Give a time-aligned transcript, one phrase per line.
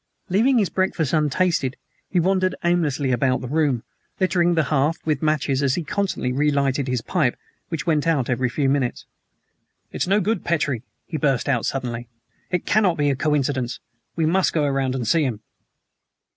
[0.29, 1.77] Leaving his breakfast untasted,
[2.09, 3.83] he wandered aimlessly about the room,
[4.19, 7.37] littering the hearth with matches as he constantly relighted his pipe,
[7.69, 9.05] which went out every few minutes.
[9.91, 12.09] "It's no good, Petrie," he burst out suddenly;
[12.49, 13.79] "it cannot be a coincidence.
[14.15, 15.41] We must go around and see him."